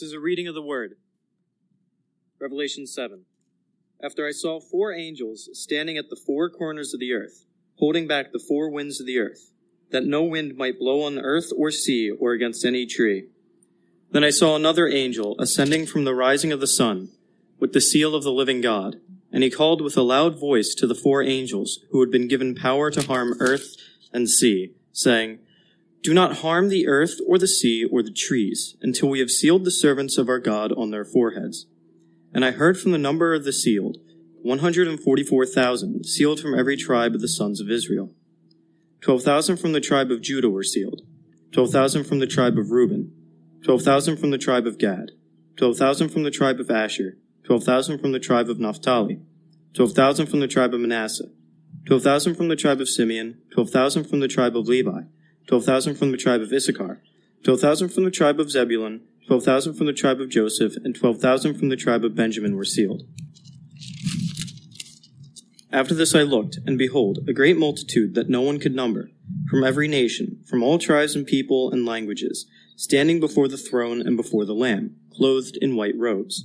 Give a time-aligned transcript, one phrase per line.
[0.00, 0.94] This is a reading of the Word.
[2.40, 3.26] Revelation 7.
[4.02, 8.32] After I saw four angels standing at the four corners of the earth, holding back
[8.32, 9.50] the four winds of the earth,
[9.90, 13.26] that no wind might blow on earth or sea or against any tree.
[14.10, 17.10] Then I saw another angel ascending from the rising of the sun,
[17.58, 20.86] with the seal of the living God, and he called with a loud voice to
[20.86, 23.76] the four angels who had been given power to harm earth
[24.14, 25.40] and sea, saying,
[26.02, 29.64] Do not harm the earth or the sea or the trees, until we have sealed
[29.64, 31.66] the servants of our God on their foreheads.
[32.32, 33.98] And I heard from the number of the sealed,
[34.42, 38.14] 144,000, sealed from every tribe of the sons of Israel.
[39.02, 41.02] 12,000 from the tribe of Judah were sealed,
[41.52, 43.12] 12,000 from the tribe of Reuben,
[43.64, 45.10] 12,000 from the tribe of Gad,
[45.56, 49.20] 12,000 from the tribe of Asher, 12,000 from the tribe of Naphtali,
[49.74, 51.28] 12,000 from the tribe of Manasseh,
[51.86, 55.02] 12,000 from the tribe of Simeon, 12,000 from the tribe of Levi,
[55.50, 57.02] 12,000 from the tribe of Issachar,
[57.42, 61.70] 12,000 from the tribe of Zebulun, 12,000 from the tribe of Joseph, and 12,000 from
[61.70, 63.02] the tribe of Benjamin were sealed.
[65.72, 69.10] After this I looked, and behold, a great multitude that no one could number,
[69.50, 72.46] from every nation, from all tribes and people and languages,
[72.76, 76.44] standing before the throne and before the Lamb, clothed in white robes,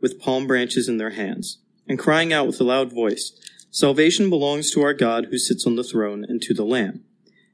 [0.00, 3.32] with palm branches in their hands, and crying out with a loud voice,
[3.72, 7.02] Salvation belongs to our God who sits on the throne and to the Lamb.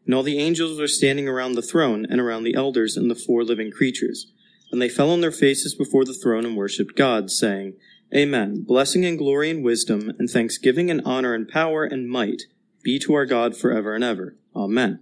[0.05, 3.14] And all the angels were standing around the throne and around the elders and the
[3.14, 4.33] four living creatures.
[4.70, 7.75] And they fell on their faces before the throne and worshipped God, saying,
[8.14, 8.62] Amen.
[8.62, 12.42] Blessing and glory and wisdom and thanksgiving and honor and power and might
[12.83, 14.36] be to our God forever and ever.
[14.55, 15.00] Amen.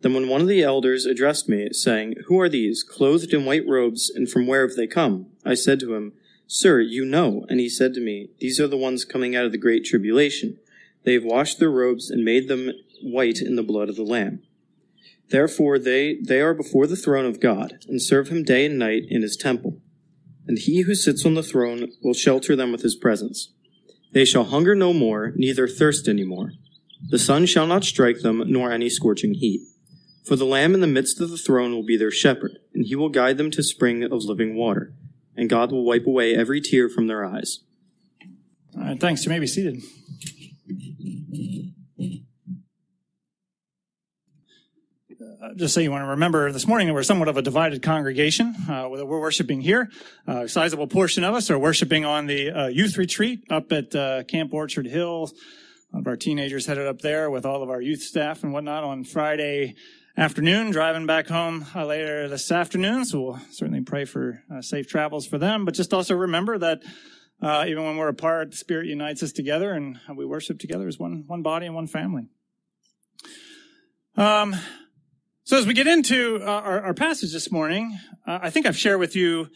[0.00, 3.66] Then when one of the elders addressed me, saying, Who are these, clothed in white
[3.66, 5.26] robes, and from where have they come?
[5.44, 6.12] I said to him,
[6.46, 7.44] Sir, you know.
[7.48, 10.58] And he said to me, These are the ones coming out of the great tribulation.
[11.04, 12.70] They have washed their robes and made them
[13.02, 14.42] white in the blood of the Lamb.
[15.30, 19.04] Therefore they, they are before the throne of God, and serve him day and night
[19.08, 19.80] in his temple
[20.48, 23.52] and he who sits on the throne will shelter them with his presence.
[24.12, 26.52] They shall hunger no more, neither thirst any more.
[27.10, 29.60] The sun shall not strike them, nor any scorching heat.
[30.24, 32.96] For the Lamb in the midst of the throne will be their shepherd, and he
[32.96, 34.94] will guide them to spring of living water,
[35.36, 37.60] and God will wipe away every tear from their eyes.
[38.74, 39.24] All right, thanks.
[39.24, 39.82] You may be seated.
[45.40, 48.56] Uh, just so you want to remember, this morning we're somewhat of a divided congregation.
[48.68, 49.88] Uh, we're worshiping here.
[50.26, 54.24] A sizable portion of us are worshiping on the uh, youth retreat up at uh,
[54.24, 55.30] Camp Orchard Hill.
[55.94, 59.04] Of our teenagers headed up there with all of our youth staff and whatnot on
[59.04, 59.76] Friday
[60.16, 63.04] afternoon, driving back home later this afternoon.
[63.04, 65.64] So we'll certainly pray for safe travels for them.
[65.64, 66.82] But just also remember that
[67.40, 71.24] even when we're apart, the Spirit unites us together and we worship together as one,
[71.28, 72.24] one body and one family.
[74.16, 74.56] Um,
[75.48, 78.76] so as we get into uh, our, our, passage this morning, uh, I think I've
[78.76, 79.48] shared with you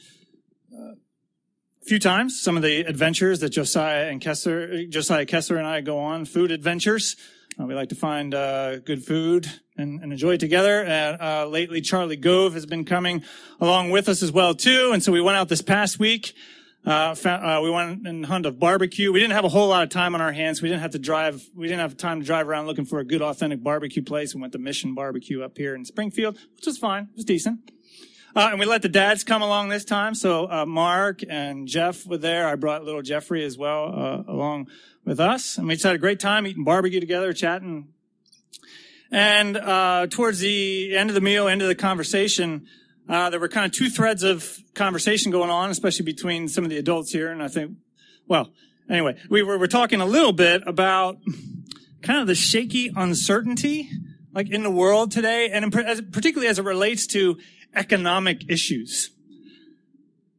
[0.74, 5.66] uh, a few times some of the adventures that Josiah and Kessler, Josiah Kessler and
[5.66, 7.16] I go on, food adventures.
[7.60, 10.82] Uh, we like to find uh, good food and, and, enjoy it together.
[10.82, 13.22] And lately, Charlie Gove has been coming
[13.60, 14.92] along with us as well too.
[14.94, 16.32] And so we went out this past week
[16.84, 19.12] uh, found, uh, we went and hunt a barbecue.
[19.12, 20.60] We didn't have a whole lot of time on our hands.
[20.60, 21.48] We didn't have to drive.
[21.54, 24.34] We didn't have time to drive around looking for a good, authentic barbecue place.
[24.34, 27.04] We went to Mission Barbecue up here in Springfield, which was fine.
[27.04, 27.70] It was decent.
[28.34, 30.14] Uh, and we let the dads come along this time.
[30.14, 32.48] So uh, Mark and Jeff were there.
[32.48, 34.68] I brought little Jeffrey as well uh, along
[35.04, 37.88] with us, and we just had a great time eating barbecue together, chatting.
[39.10, 42.66] And uh, towards the end of the meal, end of the conversation.
[43.12, 46.70] Uh, there were kind of two threads of conversation going on, especially between some of
[46.70, 47.30] the adults here.
[47.30, 47.72] And I think,
[48.26, 48.48] well,
[48.88, 51.18] anyway, we were, were talking a little bit about
[52.00, 53.90] kind of the shaky uncertainty
[54.34, 57.36] like in the world today, and particularly as it relates to
[57.74, 59.10] economic issues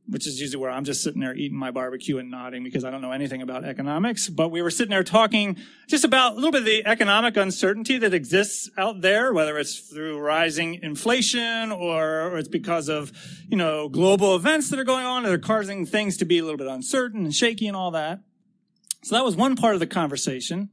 [0.08, 2.92] which is usually where I'm just sitting there eating my barbecue and nodding because I
[2.92, 4.28] don't know anything about economics.
[4.28, 7.98] But we were sitting there talking just about a little bit of the economic uncertainty
[8.00, 13.14] that exists out there, whether it's through rising inflation or, or it's because of,
[13.48, 16.44] you know, global events that are going on that are causing things to be a
[16.44, 18.20] little bit uncertain and shaky and all that.
[19.04, 20.70] So that was one part of the conversation.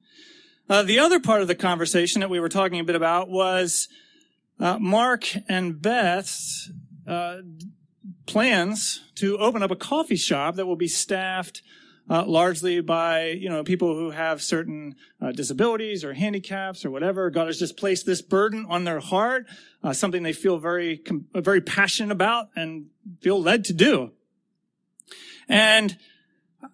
[0.69, 3.89] Uh, the other part of the conversation that we were talking a bit about was
[4.59, 6.37] uh, Mark and Beth
[7.09, 7.39] uh,
[8.31, 11.63] plans to open up a coffee shop that will be staffed
[12.09, 17.29] uh, largely by you know people who have certain uh, disabilities or handicaps or whatever.
[17.31, 19.47] God has just placed this burden on their heart,
[19.83, 21.03] uh, something they feel very
[21.35, 22.87] very passionate about and
[23.21, 24.13] feel led to do.
[25.49, 25.99] And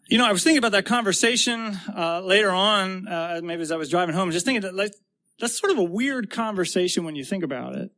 [0.09, 3.77] you know, I was thinking about that conversation uh, later on, uh, maybe as I
[3.77, 4.93] was driving home, just thinking that like,
[5.41, 7.91] that's sort of a weird conversation when you think about it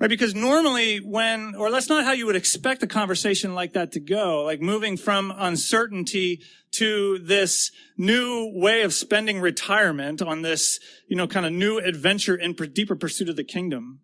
[0.00, 0.08] Right?
[0.08, 4.00] Because normally when, or that's not how you would expect a conversation like that to
[4.00, 6.40] go, like moving from uncertainty
[6.72, 12.34] to this new way of spending retirement on this, you know, kind of new adventure
[12.34, 14.00] in deeper pursuit of the kingdom.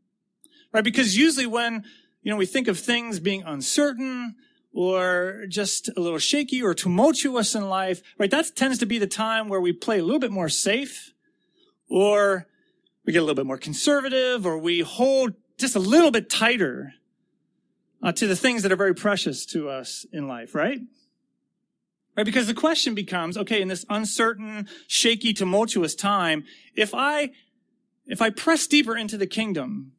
[0.70, 0.84] Right?
[0.84, 1.84] Because usually when,
[2.22, 4.34] you know, we think of things being uncertain
[4.75, 8.31] or just a little shaky or tumultuous in life, right?
[8.31, 11.14] That tends to be the time where we play a little bit more safe
[11.88, 12.46] or
[13.06, 16.94] we get a little bit more conservative or we hold just a little bit tighter
[18.03, 20.81] uh, to the things that are very precious to us in life, right?
[22.17, 22.26] Right?
[22.26, 26.44] Because the question becomes, okay, in this uncertain, shaky, tumultuous time,
[26.75, 27.31] if I,
[28.06, 29.93] if I press deeper into the kingdom,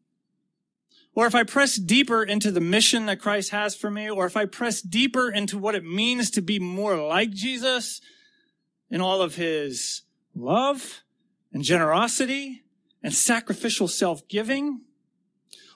[1.14, 4.38] or if I press deeper into the mission that Christ has for me, or if
[4.38, 8.02] I press deeper into what it means to be more like Jesus
[8.92, 10.04] in all of his
[10.36, 11.02] love
[11.52, 12.64] and generosity
[13.02, 14.82] and sacrificial self-giving,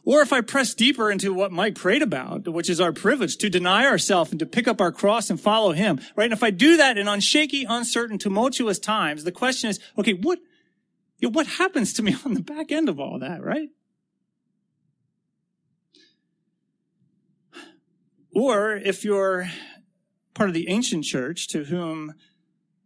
[0.04, 3.50] or if I press deeper into what Mike prayed about, which is our privilege to
[3.50, 6.26] deny ourselves and to pick up our cross and follow him, right?
[6.26, 10.40] And if I do that in unshaky, uncertain, tumultuous times, the question is, okay, what,
[11.20, 13.70] you know, what happens to me on the back end of all that, right?
[18.34, 19.50] Or if you're
[20.34, 22.14] part of the ancient church to whom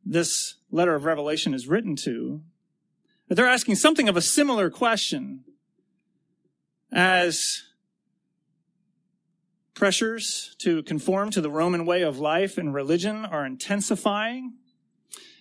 [0.04, 2.42] this letter of Revelation is written to,
[3.30, 5.44] they're asking something of a similar question
[6.92, 7.64] as
[9.74, 14.54] pressures to conform to the Roman way of life and religion are intensifying,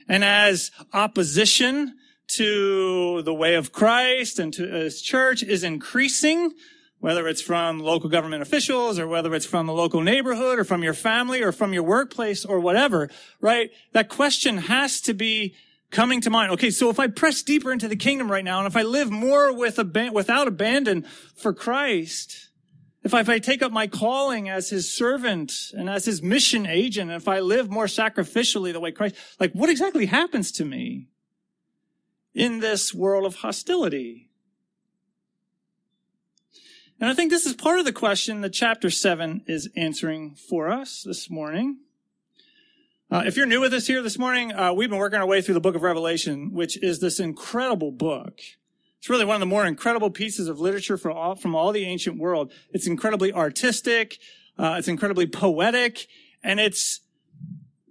[0.09, 1.95] and as opposition
[2.27, 6.53] to the way of Christ and to his church is increasing,
[6.99, 10.83] whether it's from local government officials or whether it's from the local neighborhood or from
[10.83, 13.11] your family or from your workplace or whatever,
[13.41, 13.71] right?
[13.93, 15.55] That question has to be
[15.95, 16.53] coming to mind.
[16.53, 19.11] Okay, so if I press deeper into the kingdom right now, and if I live
[19.11, 22.51] more with ab- without abandon for Christ,
[23.03, 26.67] if I, if I take up my calling as his servant and as his mission
[26.67, 30.65] agent, and if I live more sacrificially the way Christ, like what exactly happens to
[30.65, 31.09] me
[32.35, 34.31] in this world of hostility?
[37.01, 40.71] And I think this is part of the question that chapter seven is answering for
[40.71, 41.79] us this morning.
[43.15, 45.41] Uh, if you're new with us here this morning, uh, we've been working our way
[45.41, 48.41] through the book of Revelation, which is this incredible book.
[48.99, 51.85] It's really one of the more incredible pieces of literature from all, from all the
[51.85, 52.53] ancient world.
[52.73, 54.19] It's incredibly artistic.
[54.59, 56.09] Uh, it's incredibly poetic
[56.43, 57.03] and it's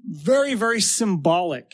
[0.06, 1.74] very, very symbolic.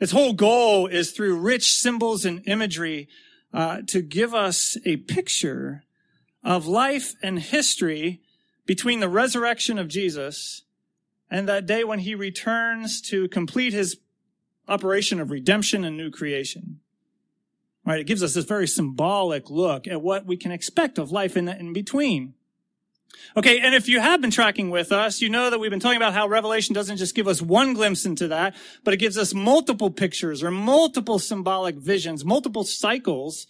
[0.00, 3.08] Its whole goal is through rich symbols and imagery
[3.54, 5.84] uh, to give us a picture
[6.42, 8.20] of life and history
[8.66, 10.62] between the resurrection of Jesus
[11.30, 13.98] and that day when he returns to complete his
[14.66, 16.80] operation of redemption and new creation.
[17.84, 18.00] Right?
[18.00, 21.46] It gives us this very symbolic look at what we can expect of life in,
[21.46, 22.34] the, in between.
[23.36, 25.96] Okay, and if you have been tracking with us, you know that we've been talking
[25.96, 28.54] about how Revelation doesn't just give us one glimpse into that,
[28.84, 33.46] but it gives us multiple pictures or multiple symbolic visions, multiple cycles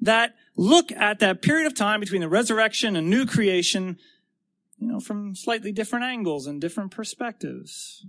[0.00, 3.98] that look at that period of time between the resurrection and new creation
[4.84, 8.04] you know, from slightly different angles and different perspectives.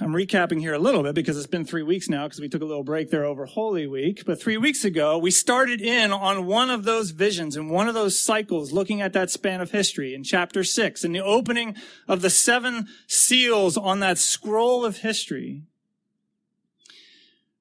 [0.00, 2.62] I'm recapping here a little bit because it's been three weeks now because we took
[2.62, 4.24] a little break there over Holy Week.
[4.24, 7.92] But three weeks ago, we started in on one of those visions and one of
[7.92, 11.76] those cycles looking at that span of history in chapter six and the opening
[12.08, 15.64] of the seven seals on that scroll of history.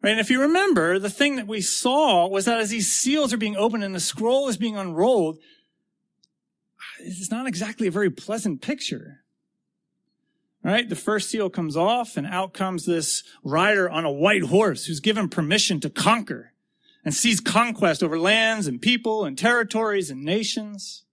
[0.02, 0.12] Right?
[0.12, 3.38] And if you remember, the thing that we saw was that as these seals are
[3.38, 5.40] being opened and the scroll is being unrolled,
[7.06, 9.22] it's not exactly a very pleasant picture.
[10.64, 10.88] Right?
[10.88, 15.02] The first seal comes off and out comes this rider on a white horse who's
[15.02, 16.54] given permission to conquer
[17.04, 21.04] and seize conquest over lands and people and territories and nations.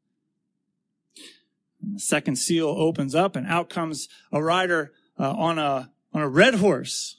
[1.82, 6.22] And the second seal opens up and out comes a rider uh, on a, on
[6.22, 7.16] a red horse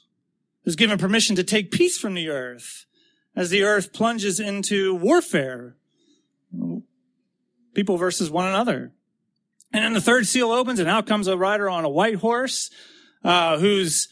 [0.64, 2.86] who's given permission to take peace from the earth
[3.36, 5.76] as the earth plunges into warfare
[7.74, 8.92] people versus one another.
[9.72, 12.70] And then the third seal opens and out comes a rider on a white horse,
[13.24, 14.08] uh, who's,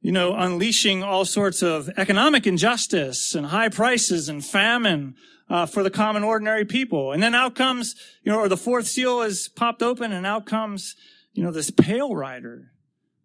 [0.00, 5.16] you know, unleashing all sorts of economic injustice and high prices and famine,
[5.50, 7.12] uh, for the common ordinary people.
[7.12, 10.46] And then out comes, you know, or the fourth seal is popped open and out
[10.46, 10.94] comes,
[11.32, 12.70] you know, this pale rider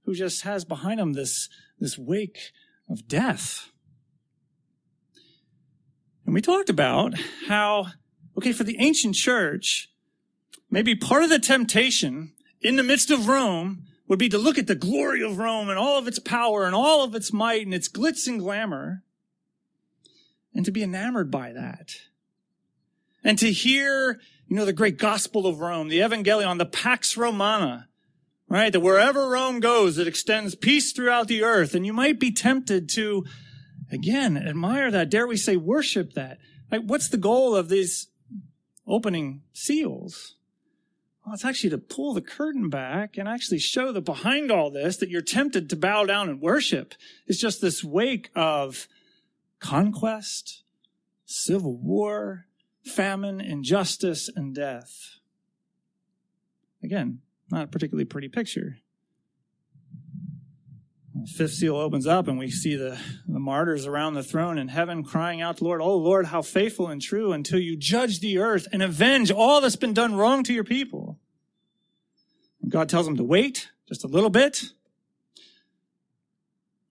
[0.05, 1.49] who just has behind him this,
[1.79, 2.51] this wake
[2.89, 3.69] of death.
[6.25, 7.13] And we talked about
[7.47, 7.87] how
[8.37, 9.89] Okay, for the ancient church,
[10.69, 14.67] maybe part of the temptation in the midst of Rome would be to look at
[14.67, 17.73] the glory of Rome and all of its power and all of its might and
[17.73, 19.03] its glitz and glamour
[20.53, 21.95] and to be enamored by that.
[23.25, 27.89] and to hear, you know, the great gospel of Rome, the Evangelion, the Pax Romana,
[28.47, 28.71] right?
[28.71, 31.73] That wherever Rome goes, it extends peace throughout the earth.
[31.73, 33.25] And you might be tempted to,
[33.91, 35.09] again, admire that.
[35.09, 36.37] Dare we say, worship that?
[36.71, 38.07] Like, what's the goal of these
[38.87, 40.35] opening seals?
[41.25, 44.97] Well, it's actually to pull the curtain back and actually show that behind all this,
[44.97, 46.93] that you're tempted to bow down and worship
[47.25, 48.87] is just this wake of
[49.59, 50.63] conquest,
[51.25, 52.45] civil war,
[52.83, 55.19] famine, injustice, and death.
[56.83, 58.77] Again, not a particularly pretty picture.
[61.25, 65.03] Fifth seal opens up and we see the, the martyrs around the throne in heaven
[65.03, 68.67] crying out to Lord, Oh Lord, how faithful and true until you judge the earth
[68.71, 71.19] and avenge all that's been done wrong to your people.
[72.61, 74.63] And God tells them to wait just a little bit.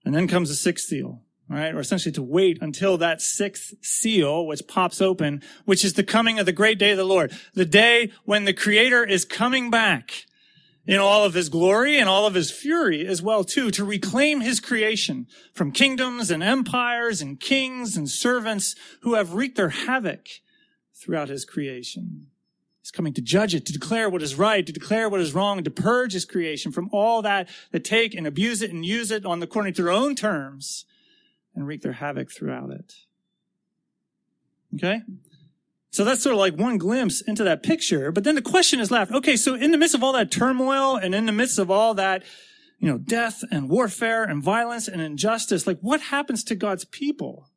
[0.03, 1.73] And then comes the sixth seal, right?
[1.73, 6.39] Or essentially to wait until that sixth seal, which pops open, which is the coming
[6.39, 10.25] of the great day of the Lord, the day when the creator is coming back
[10.87, 14.41] in all of his glory and all of his fury as well too to reclaim
[14.41, 20.27] his creation from kingdoms and empires and kings and servants who have wreaked their havoc
[20.93, 22.27] throughout his creation.
[22.81, 25.63] He's coming to judge it, to declare what is right, to declare what is wrong,
[25.63, 29.25] to purge his creation from all that that take and abuse it and use it
[29.25, 30.85] on according to their own terms
[31.55, 32.93] and wreak their havoc throughout it.
[34.75, 35.01] Okay?
[35.95, 38.11] So that's sort of like one glimpse into that picture.
[38.11, 39.13] But then the question is left.
[39.13, 41.93] Okay, so in the midst of all that turmoil and in the midst of all
[41.93, 42.23] that,
[42.79, 47.49] you know, death and warfare and violence and injustice, like what happens to God's people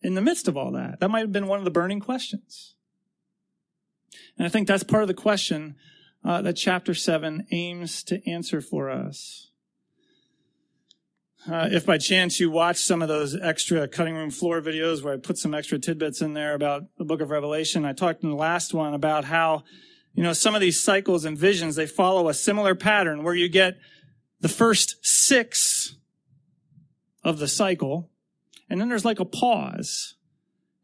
[0.00, 1.00] in the midst of all that?
[1.00, 2.74] That might have been one of the burning questions.
[4.38, 5.76] And I think that's part of the question
[6.24, 9.50] uh, that chapter 7 aims to answer for us.
[11.50, 15.14] Uh, if by chance you watch some of those extra cutting room floor videos where
[15.14, 18.30] I put some extra tidbits in there about the book of Revelation, I talked in
[18.30, 19.64] the last one about how,
[20.14, 23.48] you know, some of these cycles and visions, they follow a similar pattern where you
[23.48, 23.76] get
[24.40, 25.96] the first six
[27.24, 28.08] of the cycle,
[28.70, 30.14] and then there's like a pause,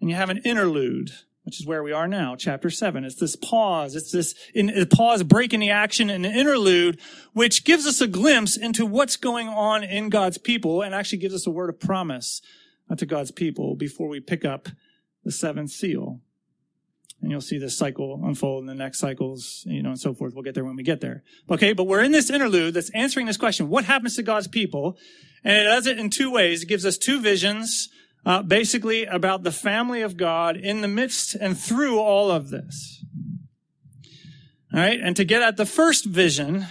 [0.01, 1.13] and you have an interlude
[1.49, 3.05] which is where we are now, chapter seven.
[3.05, 3.97] It's this pause.
[3.97, 7.01] It's this in, a pause, break in the action, an interlude,
[7.33, 11.35] which gives us a glimpse into what's going on in God's people and actually gives
[11.35, 12.43] us a word of promise
[12.91, 14.69] uh, to God's people before we pick up
[15.25, 16.21] the seventh seal.
[17.23, 20.35] And you'll see this cycle unfold in the next cycles, you know, and so forth.
[20.35, 21.25] We'll get there when we get there.
[21.51, 23.71] Okay, but we're in this interlude that's answering this question.
[23.71, 24.99] What happens to God's people?
[25.43, 26.63] And it does it in two ways.
[26.63, 27.89] It gives us two visions
[28.29, 33.03] uh, basically about the family of God in the midst and through all of this.
[34.71, 36.67] All right, and to get at the first vision,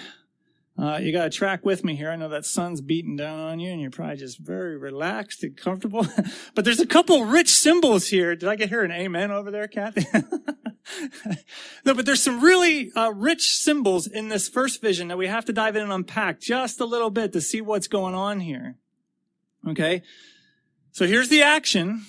[0.78, 2.12] uh, you got to track with me here.
[2.12, 5.58] I know that sun's beating down on you, and you're probably just very relaxed and
[5.58, 6.06] comfortable.
[6.54, 8.36] but there's a couple rich symbols here.
[8.36, 10.06] Did I get here an amen over there, Kathy?
[11.86, 15.46] no, but there's some really uh, rich symbols in this first vision that we have
[15.46, 18.76] to dive in and unpack just a little bit to see what's going on here.
[19.68, 20.04] Okay,
[20.98, 22.08] so here's the action.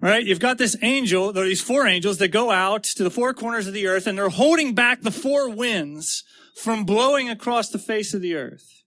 [0.00, 0.24] Right?
[0.24, 3.34] You've got this angel, there are these four angels that go out to the four
[3.34, 7.78] corners of the earth and they're holding back the four winds from blowing across the
[7.78, 8.84] face of the earth.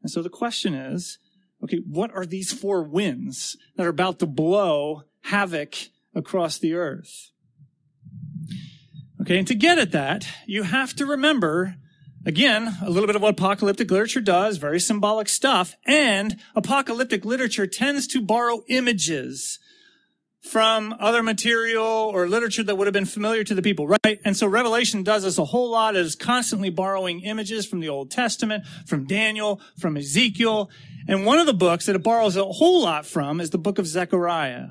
[0.00, 1.18] And so the question is,
[1.62, 5.74] okay, what are these four winds that are about to blow havoc
[6.14, 7.30] across the earth?
[9.20, 11.76] Okay, and to get at that, you have to remember
[12.24, 15.74] Again, a little bit of what apocalyptic literature does, very symbolic stuff.
[15.84, 19.58] And apocalyptic literature tends to borrow images
[20.40, 24.20] from other material or literature that would have been familiar to the people, right?
[24.24, 25.96] And so Revelation does this a whole lot.
[25.96, 30.70] It is constantly borrowing images from the Old Testament, from Daniel, from Ezekiel.
[31.08, 33.78] And one of the books that it borrows a whole lot from is the book
[33.78, 34.66] of Zechariah.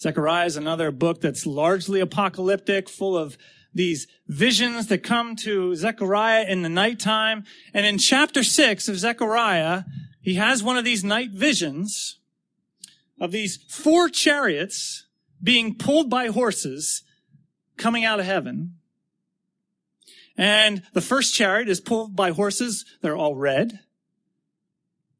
[0.00, 3.38] Zechariah is another book that's largely apocalyptic, full of
[3.74, 7.44] these visions that come to Zechariah in the nighttime.
[7.72, 9.84] And in chapter six of Zechariah,
[10.20, 12.18] he has one of these night visions
[13.20, 15.06] of these four chariots
[15.42, 17.02] being pulled by horses
[17.76, 18.76] coming out of heaven.
[20.36, 23.80] And the first chariot is pulled by horses that are all red.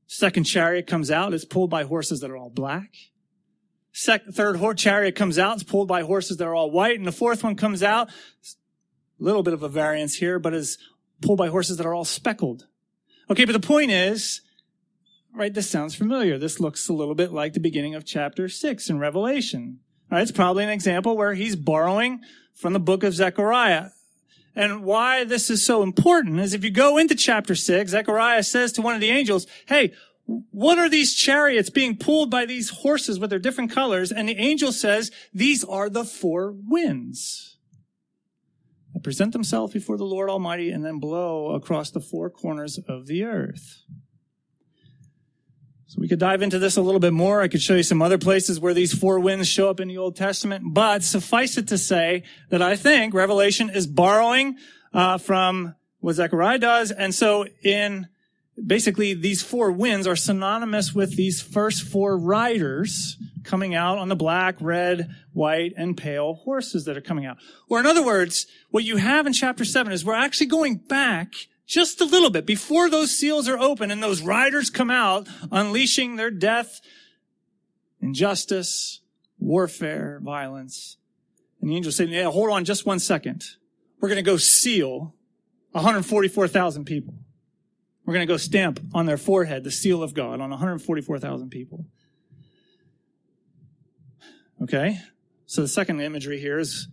[0.06, 2.90] Second chariot comes out, it's pulled by horses that are all black.
[3.96, 7.06] Second, third horse chariot comes out, it's pulled by horses that are all white, and
[7.06, 8.12] the fourth one comes out, a
[9.20, 10.78] little bit of a variance here, but is
[11.22, 12.66] pulled by horses that are all speckled.
[13.30, 14.40] Okay, but the point is,
[15.32, 16.38] right, this sounds familiar.
[16.38, 19.78] This looks a little bit like the beginning of chapter six in Revelation.
[20.10, 22.20] All right, it's probably an example where he's borrowing
[22.52, 23.90] from the book of Zechariah.
[24.56, 28.72] And why this is so important is if you go into chapter six, Zechariah says
[28.72, 29.92] to one of the angels, Hey,
[30.26, 34.10] what are these chariots being pulled by these horses with their different colors?
[34.10, 37.58] And the angel says, these are the four winds
[38.94, 43.06] that present themselves before the Lord Almighty and then blow across the four corners of
[43.06, 43.82] the earth.
[45.86, 47.42] So we could dive into this a little bit more.
[47.42, 49.98] I could show you some other places where these four winds show up in the
[49.98, 54.56] Old Testament, but suffice it to say that I think Revelation is borrowing
[54.92, 56.90] uh, from what Zechariah does.
[56.90, 58.08] And so in
[58.62, 64.16] basically these four winds are synonymous with these first four riders coming out on the
[64.16, 67.36] black, red, white, and pale horses that are coming out.
[67.68, 71.32] Or in other words, what you have in chapter seven is we're actually going back
[71.66, 76.16] just a little bit before those seals are open and those riders come out unleashing
[76.16, 76.80] their death,
[78.00, 79.00] injustice,
[79.38, 80.96] warfare, violence.
[81.60, 83.44] And the angel said, yeah, hold on just one second.
[84.00, 85.14] We're going to go seal
[85.72, 87.14] 144,000 people.
[88.04, 91.86] We're going to go stamp on their forehead the seal of God on 144,000 people.
[94.62, 94.98] Okay?
[95.46, 96.88] So the second imagery here is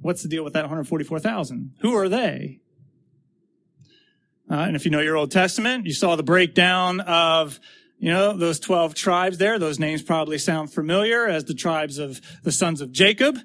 [0.00, 1.74] what's the deal with that 144,000?
[1.80, 2.60] Who are they?
[4.50, 7.58] Uh, and if you know your Old Testament, you saw the breakdown of,
[7.98, 9.58] you know, those 12 tribes there.
[9.58, 13.38] Those names probably sound familiar as the tribes of the sons of Jacob.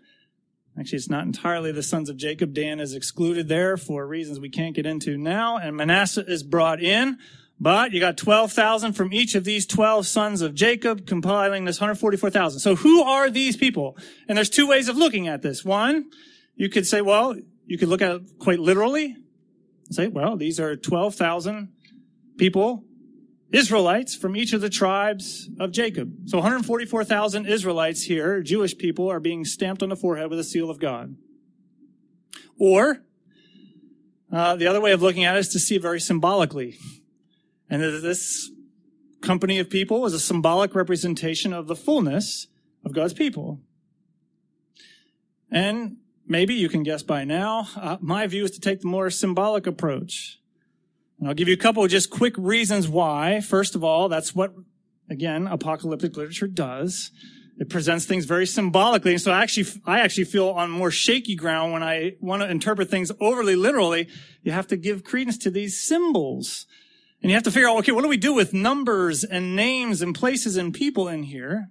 [0.80, 2.54] Actually, it's not entirely the sons of Jacob.
[2.54, 5.58] Dan is excluded there for reasons we can't get into now.
[5.58, 7.18] And Manasseh is brought in.
[7.60, 12.60] But you got 12,000 from each of these 12 sons of Jacob compiling this 144,000.
[12.60, 13.98] So who are these people?
[14.28, 15.66] And there's two ways of looking at this.
[15.66, 16.12] One,
[16.56, 19.16] you could say, well, you could look at it quite literally.
[19.90, 21.70] Say, well, these are 12,000
[22.38, 22.84] people
[23.52, 26.14] Israelites from each of the tribes of Jacob.
[26.26, 30.70] So 144,000 Israelites here, Jewish people, are being stamped on the forehead with the seal
[30.70, 31.16] of God.
[32.60, 33.04] Or,
[34.32, 36.78] uh, the other way of looking at it is to see very symbolically.
[37.70, 38.52] And this
[39.22, 42.48] company of people is a symbolic representation of the fullness
[42.84, 43.62] of God's people.
[45.50, 49.10] And maybe you can guess by now, uh, my view is to take the more
[49.10, 50.40] symbolic approach.
[51.20, 53.42] And I'll give you a couple of just quick reasons why.
[53.42, 54.54] First of all, that's what,
[55.10, 57.12] again, apocalyptic literature does.
[57.60, 59.14] It presents things very symbolically.
[59.14, 62.50] And so I actually, I actually feel on more shaky ground when I want to
[62.50, 64.08] interpret things overly literally.
[64.44, 66.68] You have to give credence to these symbols.
[67.22, 70.04] And you have to figure out, okay, what do we do with numbers and names
[70.04, 71.70] and places and people in here?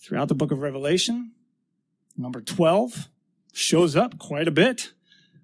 [0.00, 1.32] Throughout the book of Revelation,
[2.16, 3.08] number 12
[3.52, 4.92] shows up quite a bit.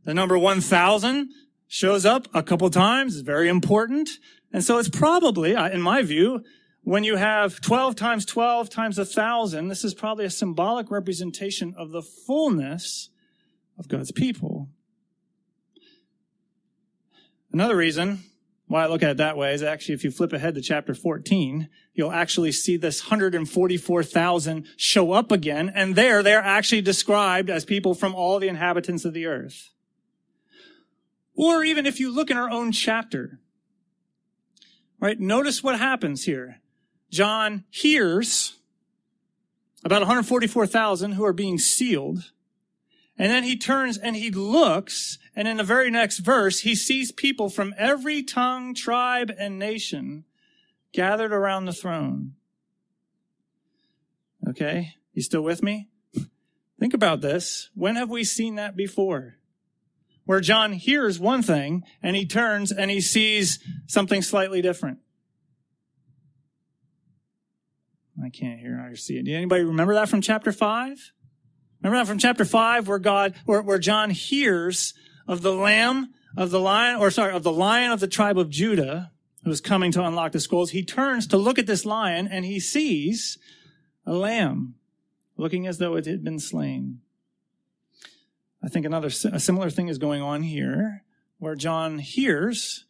[0.05, 1.29] The number 1000
[1.73, 4.11] shows up a couple times, is very important.
[4.53, 6.45] And so it's probably, uh, in my view,
[6.83, 11.75] when you have 12 times 12 times a thousand, this is probably a symbolic representation
[11.79, 13.09] of the fullness
[13.79, 14.69] of God's people.
[17.55, 18.23] Another reason
[18.67, 20.95] why I look at it that way is actually if you flip ahead to chapter
[20.95, 25.73] 14, you'll actually see this 144,000 show up again.
[25.75, 29.71] And there they're actually described as people from all the inhabitants of the earth.
[31.35, 33.41] Or even if you look in our own chapter,
[35.01, 35.19] right?
[35.19, 36.61] Notice what happens here.
[37.11, 38.59] John hears
[39.85, 42.31] about 144,000 who are being sealed.
[43.19, 47.13] And then he turns and he looks, and in the very next verse, he sees
[47.13, 50.25] people from every tongue, tribe, and nation
[50.93, 52.35] gathered around the throne.
[54.49, 54.95] Okay?
[55.13, 55.89] You still with me?
[56.81, 57.71] Think about this.
[57.75, 59.37] When have we seen that before?
[60.25, 64.99] Where John hears one thing and he turns and he sees something slightly different.
[68.23, 69.25] I can't hear or see it.
[69.25, 71.13] Did anybody remember that from chapter five?
[71.83, 74.95] Remember that from chapter five where God, where, where John hears
[75.27, 78.51] of the lamb of the lion, or sorry, of the lion of the tribe of
[78.51, 79.11] Judah
[79.45, 80.71] who is coming to unlock the scrolls.
[80.71, 83.39] He turns to look at this lion and he sees
[84.07, 84.75] a lamb
[85.37, 87.01] looking as though it had been slain.
[88.65, 91.05] I think another a similar thing is going on here,
[91.39, 92.85] where John hears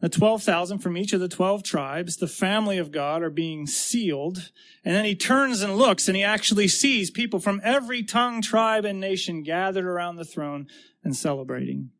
[0.00, 4.50] the 12,000 from each of the 12 tribes, the family of God are being sealed.
[4.84, 8.84] And then he turns and looks and he actually sees people from every tongue, tribe,
[8.84, 10.68] and nation gathered around the throne
[11.02, 11.90] and celebrating.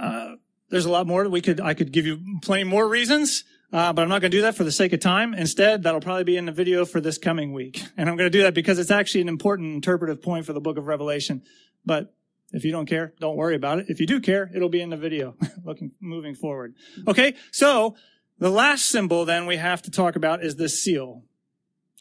[0.00, 0.34] Uh,
[0.68, 3.44] there's a lot more that we could, I could give you plenty more reasons.
[3.70, 5.34] Uh, but I'm not going to do that for the sake of time.
[5.34, 7.82] Instead, that'll probably be in the video for this coming week.
[7.98, 10.60] And I'm going to do that because it's actually an important interpretive point for the
[10.60, 11.42] book of Revelation.
[11.84, 12.14] But
[12.52, 13.86] if you don't care, don't worry about it.
[13.88, 16.74] If you do care, it'll be in the video looking, moving forward.
[17.06, 17.34] Okay.
[17.52, 17.94] So
[18.38, 21.24] the last symbol then we have to talk about is this seal.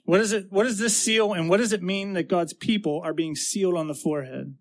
[0.06, 0.48] What is it?
[0.50, 3.76] What is this seal and what does it mean that God's people are being sealed
[3.76, 4.56] on the forehead?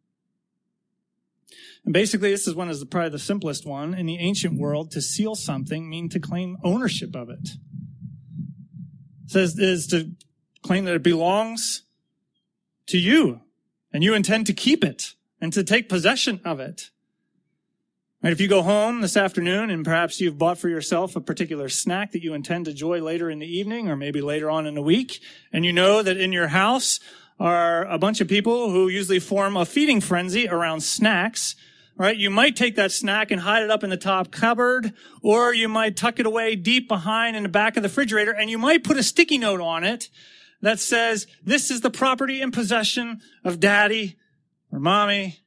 [1.87, 3.94] And basically, this is one is probably the simplest one.
[3.94, 7.49] In the ancient world, to seal something mean to claim ownership of it.
[9.25, 10.11] it says is to
[10.62, 11.85] claim that it belongs
[12.88, 13.40] to you,
[13.92, 16.90] and you intend to keep it and to take possession of it.
[18.20, 21.68] Right, if you go home this afternoon and perhaps you've bought for yourself a particular
[21.68, 24.75] snack that you intend to enjoy later in the evening or maybe later on in
[24.75, 25.20] the week,
[25.53, 26.99] and you know that in your house
[27.38, 31.55] are a bunch of people who usually form a feeding frenzy around snacks,
[31.96, 32.16] right?
[32.16, 35.68] You might take that snack and hide it up in the top cupboard, or you
[35.68, 38.85] might tuck it away deep behind in the back of the refrigerator, and you might
[38.85, 40.11] put a sticky note on it
[40.61, 44.16] that says, this is the property and possession of daddy
[44.70, 45.40] or mommy.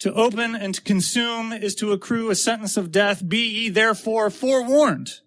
[0.00, 3.26] To open and to consume is to accrue a sentence of death.
[3.26, 5.20] Be ye therefore forewarned.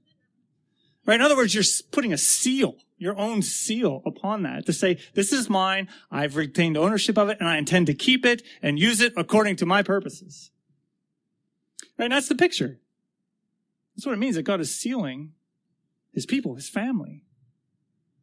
[1.06, 1.16] Right?
[1.16, 5.32] In other words, you're putting a seal your own seal upon that to say, this
[5.32, 5.88] is mine.
[6.10, 9.56] I've retained ownership of it and I intend to keep it and use it according
[9.58, 10.52] to my purposes.
[11.98, 12.06] Right?
[12.06, 12.80] And that's the picture.
[13.96, 15.34] That's what it means that God is sealing
[16.12, 17.24] his people, his family.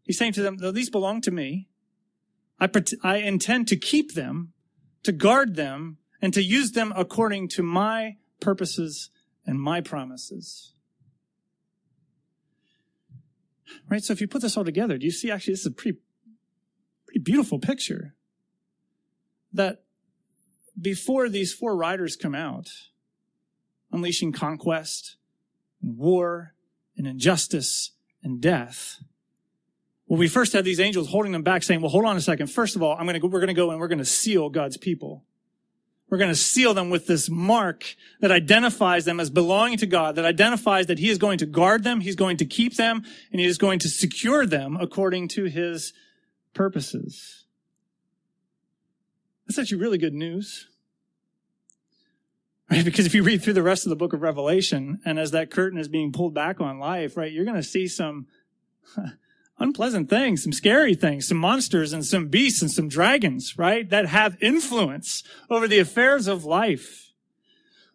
[0.02, 1.68] He's saying to them, these belong to me.
[2.60, 2.68] I,
[3.02, 4.52] I intend to keep them,
[5.02, 9.10] to guard them, and to use them according to my purposes
[9.46, 10.73] and my promises.
[13.88, 14.03] Right?
[14.03, 15.98] So if you put this all together, do you see actually this is a pretty,
[17.07, 18.14] pretty beautiful picture
[19.53, 19.83] that
[20.81, 22.68] before these four riders come out,
[23.92, 25.16] unleashing conquest
[25.83, 26.55] and war
[26.96, 28.98] and injustice and death,
[30.07, 32.48] well, we first had these angels holding them back saying, well, hold on a second.
[32.48, 34.05] First of all, I'm going to go, we're going to go and we're going to
[34.05, 35.24] seal God's people.
[36.14, 40.14] We're going to seal them with this mark that identifies them as belonging to God,
[40.14, 43.40] that identifies that He is going to guard them, He's going to keep them, and
[43.40, 45.92] He is going to secure them according to His
[46.55, 47.46] purposes.
[49.48, 50.68] That's actually really good news.
[52.70, 52.85] Right?
[52.85, 55.50] Because if you read through the rest of the book of Revelation, and as that
[55.50, 58.29] curtain is being pulled back on life, right, you're going to see some
[59.58, 63.88] unpleasant things, some scary things, some monsters and some beasts and some dragons, right?
[63.88, 67.04] That have influence over the affairs of life.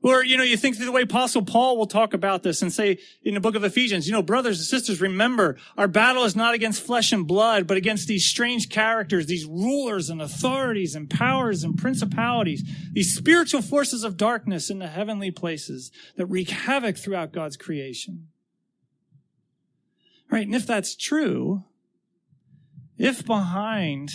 [0.01, 2.71] Or, you know, you think through the way Apostle Paul will talk about this and
[2.71, 6.37] say in the book of Ephesians, you know, brothers and sisters, remember, our battle is
[6.37, 11.09] not against flesh and blood, but against these strange characters, these rulers and authorities and
[11.09, 16.97] powers and principalities, these spiritual forces of darkness in the heavenly places that wreak havoc
[16.97, 18.29] throughout God's creation.
[20.31, 20.45] Right?
[20.45, 21.63] And if that's true,
[22.97, 24.11] if behind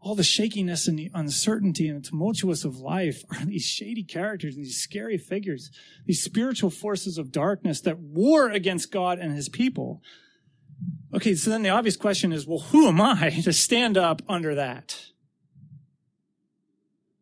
[0.00, 4.56] all the shakiness and the uncertainty and the tumultuous of life are these shady characters
[4.56, 5.70] and these scary figures,
[6.06, 10.00] these spiritual forces of darkness that war against God and his people.
[11.14, 14.54] Okay, so then the obvious question is, well, who am I to stand up under
[14.54, 15.06] that?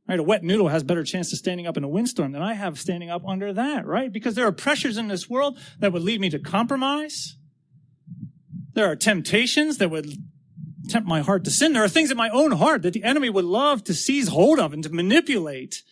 [0.09, 0.19] Right?
[0.19, 2.79] A wet noodle has better chance of standing up in a windstorm than I have
[2.79, 4.11] standing up under that, right?
[4.11, 7.37] Because there are pressures in this world that would lead me to compromise.
[8.73, 10.11] There are temptations that would
[10.89, 11.75] tempt my heart to sin.
[11.75, 14.59] There are things in my own heart that the enemy would love to seize hold
[14.59, 15.83] of and to manipulate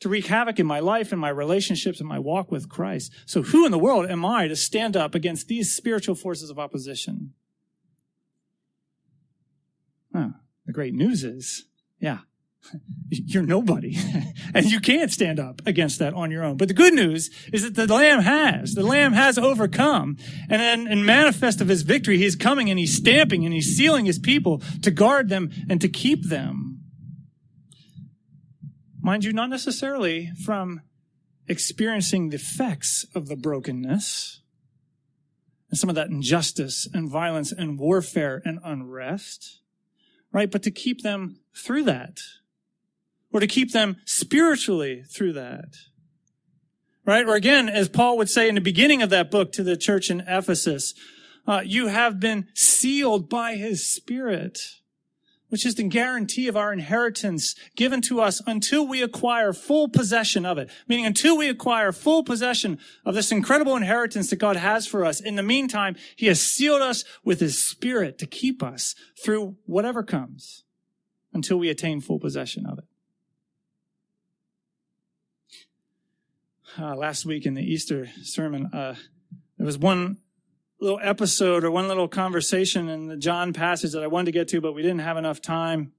[0.00, 3.12] to wreak havoc in my life and my relationships and my walk with Christ.
[3.24, 6.58] So who in the world am I to stand up against these spiritual forces of
[6.58, 7.32] opposition?
[10.14, 10.28] Huh.
[10.66, 11.64] The great news is,
[11.98, 12.20] yeah,
[13.08, 13.96] you're nobody.
[14.54, 16.56] and you can't stand up against that on your own.
[16.56, 18.74] But the good news is that the Lamb has.
[18.74, 20.16] The Lamb has overcome.
[20.48, 24.06] And then in manifest of his victory, he's coming and he's stamping and he's sealing
[24.06, 26.80] his people to guard them and to keep them.
[29.00, 30.80] Mind you, not necessarily from
[31.48, 34.40] experiencing the effects of the brokenness
[35.70, 39.60] and some of that injustice and violence and warfare and unrest,
[40.32, 40.50] right?
[40.50, 42.18] But to keep them through that
[43.36, 45.76] or to keep them spiritually through that.
[47.04, 47.26] Right?
[47.26, 50.08] Or again, as Paul would say in the beginning of that book to the church
[50.08, 50.94] in Ephesus,
[51.46, 54.58] uh, you have been sealed by his spirit,
[55.50, 60.46] which is the guarantee of our inheritance given to us until we acquire full possession
[60.46, 60.70] of it.
[60.88, 65.20] Meaning until we acquire full possession of this incredible inheritance that God has for us.
[65.20, 70.02] In the meantime, he has sealed us with his spirit to keep us through whatever
[70.02, 70.64] comes
[71.34, 72.84] until we attain full possession of it.
[76.78, 78.94] Uh, last week in the Easter sermon, uh,
[79.56, 80.18] there was one
[80.80, 84.48] little episode or one little conversation in the John passage that I wanted to get
[84.48, 85.92] to, but we didn't have enough time.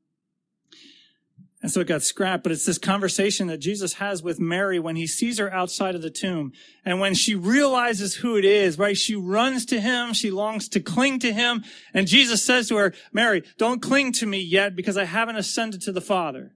[1.64, 4.96] And so it got scrapped, but it's this conversation that Jesus has with Mary when
[4.96, 6.54] he sees her outside of the tomb.
[6.86, 10.14] And when she realizes who it is, right, she runs to him.
[10.14, 11.64] She longs to cling to him.
[11.96, 15.82] And Jesus says to her, Mary, don't cling to me yet because I haven't ascended
[15.82, 16.54] to the Father.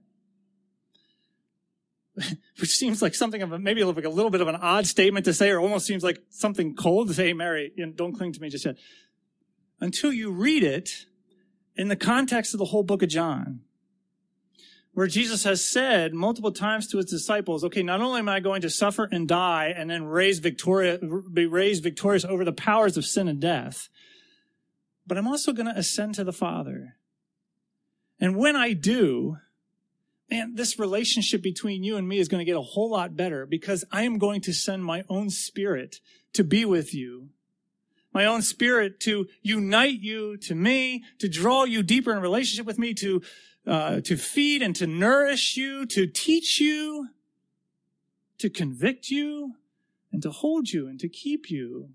[2.60, 5.24] which seems like something of a, maybe like a little bit of an odd statement
[5.24, 8.40] to say, or almost seems like something cold to say, hey, Mary, don't cling to
[8.40, 8.76] me just yet.
[9.80, 11.06] Until you read it
[11.74, 13.60] in the context of the whole book of John,
[14.94, 18.60] where Jesus has said multiple times to his disciples, okay, not only am I going
[18.60, 23.26] to suffer and die and then raise be raised victorious over the powers of sin
[23.26, 23.88] and death,
[25.06, 26.96] but I'm also going to ascend to the Father.
[28.20, 29.38] And when I do,
[30.32, 33.44] man, this relationship between you and me is going to get a whole lot better
[33.44, 36.00] because I am going to send my own spirit
[36.32, 37.28] to be with you.
[38.14, 42.78] My own spirit to unite you to me, to draw you deeper in relationship with
[42.78, 43.20] me, to,
[43.66, 47.08] uh, to feed and to nourish you, to teach you,
[48.38, 49.56] to convict you,
[50.12, 51.90] and to hold you and to keep you.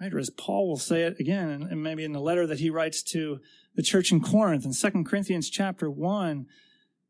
[0.00, 0.12] Right?
[0.12, 3.02] Or as Paul will say it again, and maybe in the letter that he writes
[3.14, 3.40] to
[3.74, 6.46] the church in Corinth in 2 Corinthians chapter 1,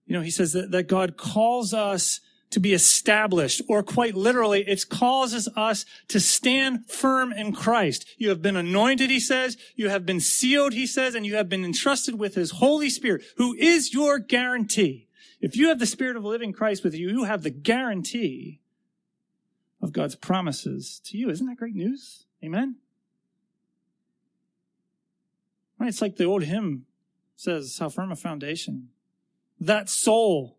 [0.06, 2.20] you know, he says that, that God calls us
[2.50, 8.06] to be established, or quite literally, it causes us to stand firm in Christ.
[8.18, 9.56] You have been anointed, he says.
[9.74, 13.24] You have been sealed, he says, and you have been entrusted with his Holy Spirit,
[13.38, 15.08] who is your guarantee.
[15.40, 18.60] If you have the Spirit of living Christ with you, you have the guarantee
[19.80, 21.30] of God's promises to you.
[21.30, 22.26] Isn't that great news?
[22.44, 22.76] Amen?
[25.82, 25.88] Right?
[25.88, 26.86] It's like the old hymn
[27.34, 28.90] says, How firm a foundation.
[29.60, 30.56] That soul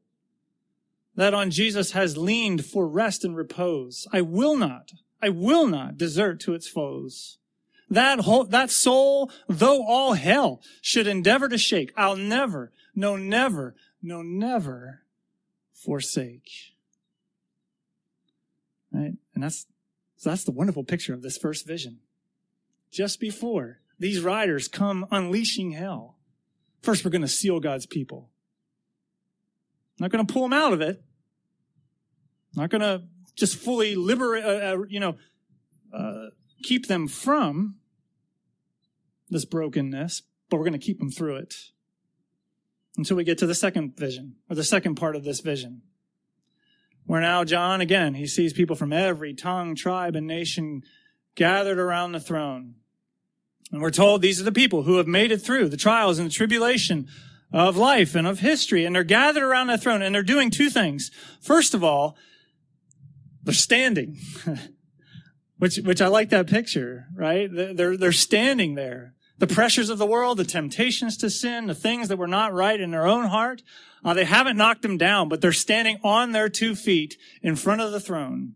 [1.16, 4.06] that on Jesus has leaned for rest and repose.
[4.12, 7.38] I will not, I will not desert to its foes.
[7.90, 13.76] That whole, that soul, though all hell should endeavor to shake, I'll never, no, never,
[14.02, 15.04] no, never
[15.74, 16.50] forsake.
[18.92, 19.14] Right?
[19.34, 19.68] And that's,
[20.18, 22.00] so that's the wonderful picture of this first vision.
[22.92, 26.18] Just before these riders come unleashing hell.
[26.82, 28.30] First, we're going to seal God's people.
[30.00, 31.02] Not going to pull them out of it.
[32.56, 33.04] Not going to
[33.36, 35.16] just fully liberate, uh, uh, you know,
[35.94, 36.28] uh,
[36.64, 37.76] keep them from
[39.30, 41.56] this brokenness, but we're going to keep them through it
[42.98, 45.82] until we get to the second vision or the second part of this vision.
[47.06, 50.84] Where now John, again, he sees people from every tongue, tribe, and nation
[51.36, 52.76] gathered around the throne.
[53.72, 56.30] And we're told these are the people who have made it through the trials and
[56.30, 57.08] the tribulation
[57.52, 58.86] of life and of history.
[58.86, 61.12] And they're gathered around the throne and they're doing two things.
[61.42, 62.18] First of all,
[63.44, 64.18] they're standing,
[65.58, 67.50] which, which I like that picture, right?
[67.52, 69.14] They're, they're standing there.
[69.40, 72.80] The pressures of the world, the temptations to sin, the things that were not right
[72.80, 73.62] in their own heart,
[74.06, 77.82] uh, they haven't knocked them down, but they're standing on their two feet in front
[77.82, 78.54] of the throne.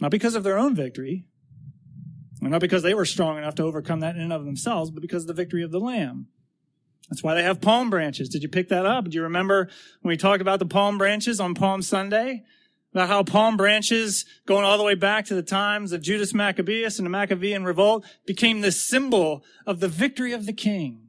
[0.00, 1.24] Not because of their own victory,
[2.50, 5.24] not because they were strong enough to overcome that in and of themselves, but because
[5.24, 6.28] of the victory of the Lamb.
[7.08, 8.28] That's why they have palm branches.
[8.28, 9.08] Did you pick that up?
[9.08, 9.68] Do you remember
[10.02, 12.44] when we talked about the palm branches on Palm Sunday?
[12.92, 16.98] About how palm branches, going all the way back to the times of Judas Maccabeus
[16.98, 21.08] and the Maccabean revolt, became the symbol of the victory of the king.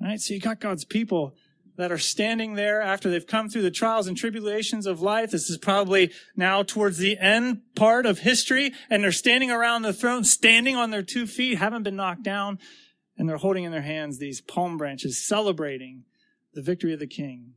[0.00, 1.34] All right, so you got God's people
[1.76, 5.30] that are standing there after they've come through the trials and tribulations of life.
[5.30, 9.92] This is probably now towards the end part of history, and they're standing around the
[9.92, 12.58] throne, standing on their two feet, haven't been knocked down,
[13.16, 16.04] and they're holding in their hands these palm branches, celebrating
[16.52, 17.54] the victory of the king.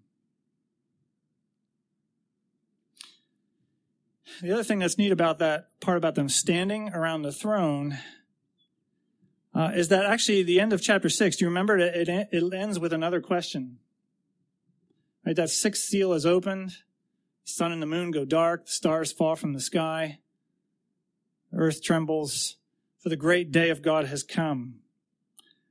[4.42, 7.98] The other thing that's neat about that part about them standing around the throne
[9.54, 11.38] uh, is that actually the end of chapter six.
[11.38, 13.80] Do you remember it, it, it ends with another question?
[15.26, 16.74] Right, that sixth seal is opened.
[17.44, 18.66] Sun and the moon go dark.
[18.66, 20.20] The stars fall from the sky.
[21.54, 22.58] Earth trembles,
[23.00, 24.76] for the great day of God has come.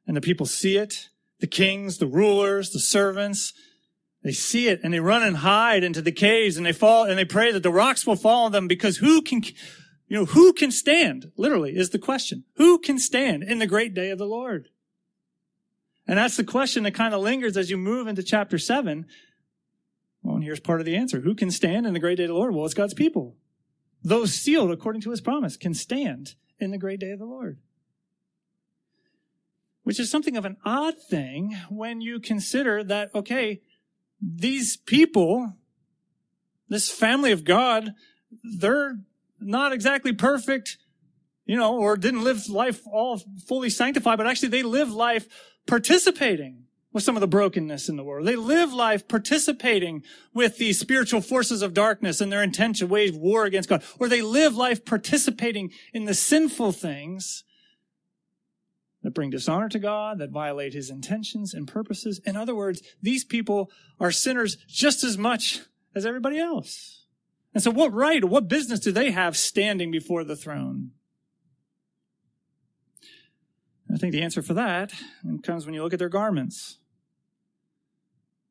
[0.07, 1.09] And the people see it.
[1.41, 3.53] The kings, the rulers, the servants,
[4.25, 7.19] they see it and they run and hide into the caves and they fall and
[7.19, 10.55] they pray that the rocks will fall on them because who can, you know, who
[10.55, 11.31] can stand?
[11.37, 12.45] Literally is the question.
[12.57, 14.71] Who can stand in the great day of the Lord?
[16.07, 19.07] And that's the question that kind of lingers as you move into chapter seven.
[20.25, 21.21] Well, and here's part of the answer.
[21.21, 22.55] Who can stand in the great day of the Lord?
[22.55, 23.37] Well, it's God's people.
[24.03, 27.59] Those sealed according to his promise can stand in the great day of the Lord.
[29.83, 33.61] Which is something of an odd thing when you consider that, okay,
[34.21, 35.53] these people,
[36.71, 37.93] this family of God,
[38.43, 38.97] they're
[39.41, 40.79] not exactly perfect,
[41.45, 45.29] you know, or didn't live life all fully sanctified, but actually they live life
[45.67, 46.64] participating
[46.95, 48.27] with some of the brokenness in the world.
[48.27, 53.15] They live life participating with the spiritual forces of darkness and their intent to wage
[53.15, 53.83] war against God.
[53.99, 57.43] Or they live life participating in the sinful things
[59.03, 62.21] that bring dishonor to God, that violate his intentions and purposes.
[62.25, 65.63] In other words, these people are sinners just as much
[65.97, 67.07] as everybody else.
[67.53, 70.93] And so what right or what business do they have standing before the throne?
[73.93, 74.93] I think the answer for that
[75.43, 76.79] comes when you look at their garments.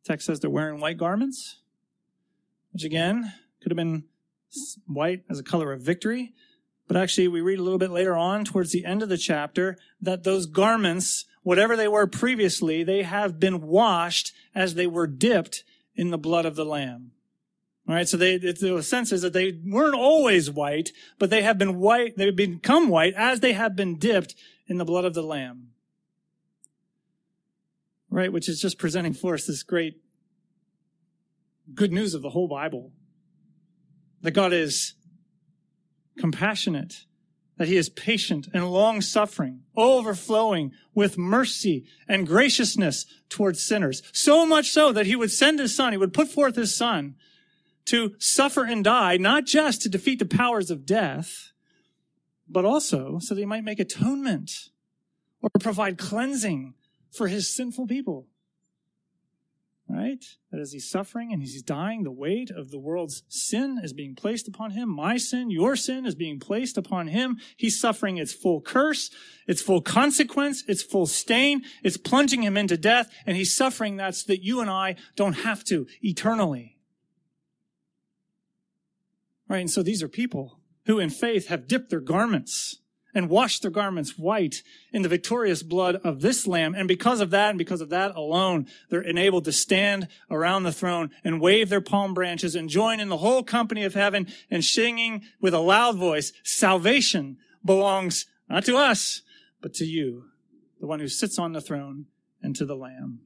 [0.04, 1.58] Text says they're wearing white garments,
[2.72, 4.04] which again could have been
[4.86, 6.34] white as a color of victory,
[6.88, 9.78] but actually, we read a little bit later on towards the end of the chapter
[10.02, 15.64] that those garments, whatever they were previously, they have been washed as they were dipped
[15.96, 17.12] in the blood of the Lamb.
[17.88, 21.58] All right, so they, the sense is that they weren't always white, but they have
[21.58, 24.36] been white, they've become white as they have been dipped
[24.68, 25.70] in the blood of the Lamb.
[28.14, 29.96] Right, which is just presenting for us this great
[31.74, 32.92] good news of the whole Bible.
[34.22, 34.94] That God is
[36.20, 37.06] compassionate,
[37.58, 44.04] that he is patient and long suffering, overflowing with mercy and graciousness towards sinners.
[44.14, 47.16] So much so that he would send his son, he would put forth his son
[47.86, 51.52] to suffer and die, not just to defeat the powers of death,
[52.48, 54.70] but also so that he might make atonement
[55.42, 56.76] or provide cleansing
[57.16, 58.28] for his sinful people
[59.94, 60.24] right?
[60.52, 64.16] That as he's suffering and he's dying, the weight of the world's sin is being
[64.16, 64.90] placed upon him.
[64.90, 67.38] My sin, your sin is being placed upon him.
[67.58, 69.10] He's suffering its full curse,
[69.48, 71.64] its full consequence, its full stain.
[71.84, 75.34] It's plunging him into death, and he's suffering that so that you and I don't
[75.34, 76.78] have to eternally.
[79.48, 79.60] Right?
[79.60, 82.80] And so these are people who in faith have dipped their garments
[83.14, 86.76] and washed their garments white in the victorious blood of this lamb.
[86.76, 90.72] And because of that and because of that alone, they're enabled to stand around the
[90.72, 94.64] throne and wave their palm branches and join in the whole company of heaven and
[94.64, 99.22] singing with a loud voice, salvation belongs not to us,
[99.62, 100.26] but to you,
[100.80, 102.06] the one who sits on the throne
[102.42, 103.22] and to the lamb.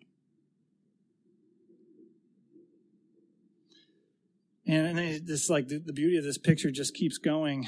[4.67, 7.67] And this, like, the beauty of this picture just keeps going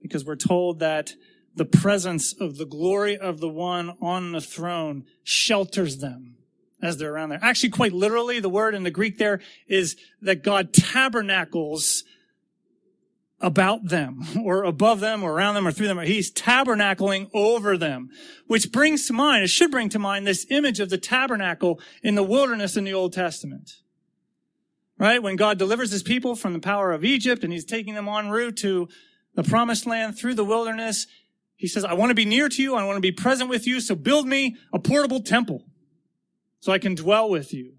[0.00, 1.14] because we're told that
[1.58, 6.36] the presence of the glory of the one on the throne shelters them
[6.80, 7.40] as they're around there.
[7.42, 12.04] Actually, quite literally, the word in the Greek there is that God tabernacles
[13.40, 15.98] about them or above them or around them or through them.
[15.98, 18.10] He's tabernacling over them,
[18.46, 22.14] which brings to mind, it should bring to mind this image of the tabernacle in
[22.14, 23.72] the wilderness in the Old Testament.
[24.96, 25.22] Right?
[25.22, 28.30] When God delivers his people from the power of Egypt and he's taking them en
[28.30, 28.88] route to
[29.34, 31.06] the promised land through the wilderness,
[31.58, 32.76] he says, I want to be near to you.
[32.76, 33.80] I want to be present with you.
[33.80, 35.64] So build me a portable temple
[36.60, 37.74] so I can dwell with you.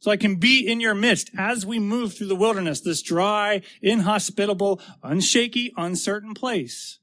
[0.00, 3.62] So I can be in your midst as we move through the wilderness, this dry,
[3.80, 6.98] inhospitable, unshaky, uncertain place.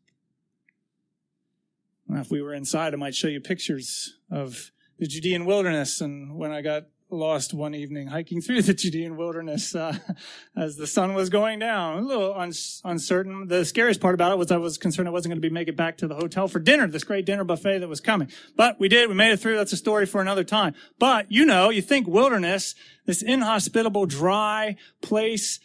[2.09, 6.35] Now, if we were inside, I might show you pictures of the Judean wilderness and
[6.35, 6.83] when I got
[7.17, 9.97] lost one evening hiking through the Judean wilderness uh,
[10.57, 11.99] as the sun was going down.
[11.99, 12.51] A little un-
[12.83, 13.47] uncertain.
[13.47, 15.67] The scariest part about it was I was concerned I wasn't going to be make
[15.67, 18.29] it back to the hotel for dinner, this great dinner buffet that was coming.
[18.55, 19.09] But we did.
[19.09, 19.57] We made it through.
[19.57, 20.73] That's a story for another time.
[20.99, 25.59] But you know, you think wilderness, this inhospitable, dry place.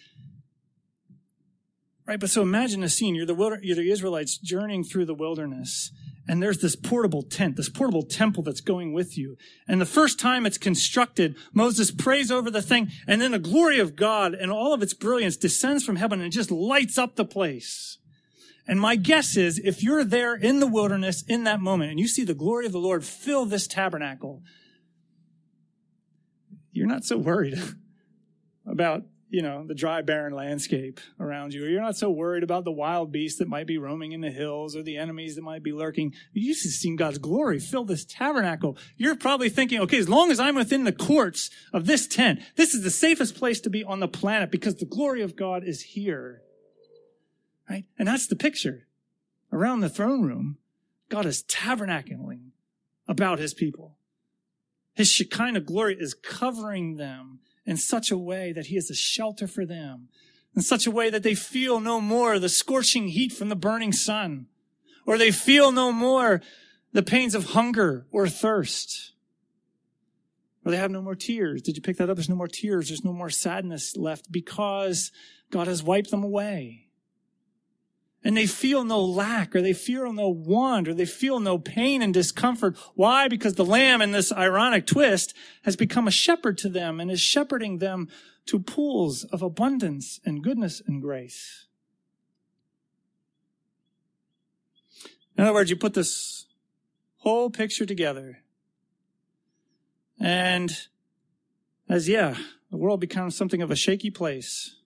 [2.07, 3.15] Right, but so imagine a scene.
[3.15, 5.93] You're the, wilder- you're the Israelites journeying through the wilderness
[6.29, 9.37] and there's this portable tent, this portable temple that's going with you.
[9.67, 13.79] And the first time it's constructed, Moses prays over the thing, and then the glory
[13.79, 17.25] of God and all of its brilliance descends from heaven and just lights up the
[17.25, 17.99] place.
[18.67, 22.07] And my guess is if you're there in the wilderness in that moment and you
[22.07, 24.43] see the glory of the Lord fill this tabernacle,
[26.71, 27.59] you're not so worried
[28.67, 32.65] about you know, the dry, barren landscape around you, or you're not so worried about
[32.65, 35.63] the wild beasts that might be roaming in the hills or the enemies that might
[35.63, 36.15] be lurking.
[36.33, 38.79] You just seen God's glory fill this tabernacle.
[38.97, 42.75] You're probably thinking, okay, as long as I'm within the courts of this tent, this
[42.75, 45.83] is the safest place to be on the planet because the glory of God is
[45.83, 46.43] here.
[47.69, 47.85] Right?
[47.99, 48.87] And that's the picture.
[49.53, 50.59] Around the throne room,
[51.11, 52.51] God is tabernacling
[53.07, 53.97] about his people.
[54.95, 59.47] His Shekinah glory is covering them in such a way that he is a shelter
[59.47, 60.09] for them,
[60.57, 63.93] in such a way that they feel no more the scorching heat from the burning
[63.93, 64.47] sun,
[65.05, 66.41] or they feel no more
[66.95, 69.13] the pains of hunger or thirst,
[70.65, 71.61] or they have no more tears.
[71.61, 72.17] Did you pick that up?
[72.17, 72.89] There's no more tears.
[72.89, 75.13] There's no more sadness left because
[75.51, 76.88] God has wiped them away
[78.25, 82.03] and they feel no lack or they feel no want or they feel no pain
[82.03, 82.77] and discomfort.
[82.95, 83.29] Why?
[83.29, 87.21] Because the lamb in this ironic twist has become a shepherd to them and is
[87.21, 88.09] shepherding them
[88.47, 91.67] to pools of abundance and goodness and grace.
[95.37, 96.47] In other words, you put this
[97.19, 98.41] whole picture together.
[100.19, 100.77] And
[101.89, 102.37] as, yeah,
[102.71, 104.78] the world becomes something of a shaky place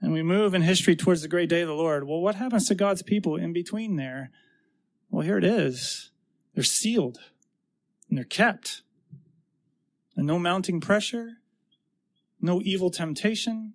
[0.00, 2.66] and we move in history towards the great day of the Lord, well, what happens
[2.68, 4.30] to God's people in between there?
[5.10, 6.10] Well, here it is.
[6.54, 7.18] They're sealed
[8.08, 8.82] and they're kept.
[10.16, 11.38] And no mounting pressure,
[12.40, 13.74] no evil temptation,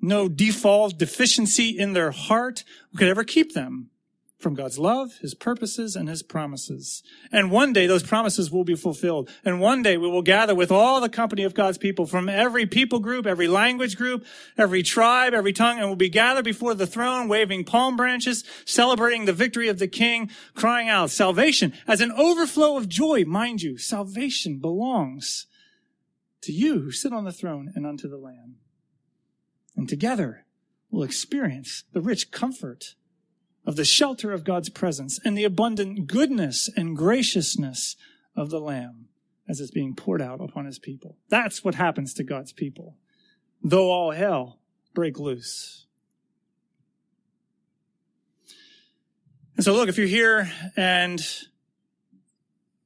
[0.00, 2.64] no default deficiency in their heart
[2.96, 3.90] could ever keep them
[4.38, 7.02] from God's love, His purposes, and His promises.
[7.32, 9.30] And one day those promises will be fulfilled.
[9.44, 12.66] And one day we will gather with all the company of God's people from every
[12.66, 14.24] people group, every language group,
[14.58, 19.24] every tribe, every tongue, and we'll be gathered before the throne, waving palm branches, celebrating
[19.24, 23.24] the victory of the King, crying out, salvation as an overflow of joy.
[23.24, 25.46] Mind you, salvation belongs
[26.42, 28.56] to you who sit on the throne and unto the Lamb.
[29.76, 30.44] And together
[30.90, 32.94] we'll experience the rich comfort
[33.66, 37.96] of the shelter of God's presence and the abundant goodness and graciousness
[38.36, 39.08] of the Lamb
[39.48, 41.16] as it's being poured out upon his people.
[41.28, 42.96] That's what happens to God's people.
[43.62, 44.58] Though all hell
[44.94, 45.86] break loose.
[49.56, 51.20] And so look, if you're here and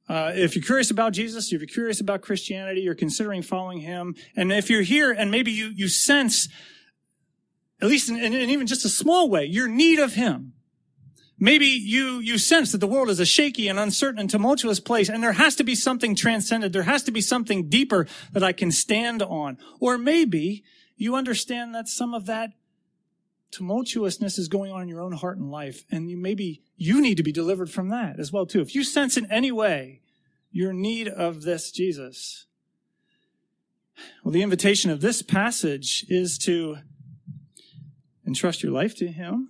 [0.07, 4.15] uh, if you're curious about Jesus, if you're curious about Christianity, you're considering following him,
[4.35, 6.49] and if you're here and maybe you, you sense,
[7.79, 10.53] at least in, in, in even just a small way, your need of him,
[11.39, 15.07] Maybe you, you sense that the world is a shaky and uncertain and tumultuous place,
[15.07, 16.73] and there has to be something transcendent.
[16.73, 19.57] There has to be something deeper that I can stand on.
[19.79, 20.63] Or maybe
[20.97, 22.51] you understand that some of that
[23.51, 27.17] tumultuousness is going on in your own heart and life, and you, maybe you need
[27.17, 28.61] to be delivered from that as well, too.
[28.61, 30.01] If you sense in any way
[30.51, 32.45] your need of this Jesus,
[34.23, 36.77] well, the invitation of this passage is to
[38.27, 39.49] entrust your life to Him